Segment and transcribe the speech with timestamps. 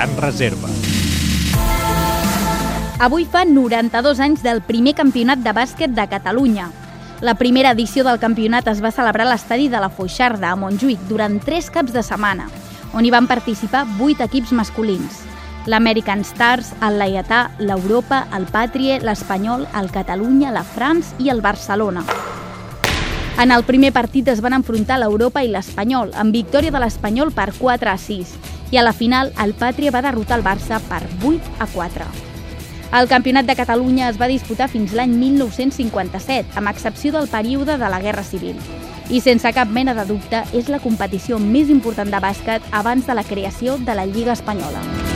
[0.00, 0.68] gran reserva.
[3.00, 6.70] Avui fa 92 anys del primer campionat de bàsquet de Catalunya.
[7.20, 11.02] La primera edició del campionat es va celebrar a l'estadi de la Foixarda, a Montjuïc,
[11.08, 12.48] durant tres caps de setmana,
[12.96, 15.20] on hi van participar vuit equips masculins.
[15.68, 22.06] L'American Stars, el Laietà, l'Europa, el Patrie, l'Espanyol, el Catalunya, la France i el Barcelona.
[23.40, 27.50] En el primer partit es van enfrontar l'Europa i l'Espanyol, amb victòria de l'Espanyol per
[27.58, 28.59] 4 a 6.
[28.70, 32.06] I a la final, el Pàtria va derrotar el Barça per 8 a 4.
[33.00, 37.90] El Campionat de Catalunya es va disputar fins l'any 1957, amb excepció del període de
[37.90, 38.58] la Guerra Civil.
[39.10, 43.18] I sense cap mena de dubte, és la competició més important de bàsquet abans de
[43.18, 45.09] la creació de la Lliga Espanyola.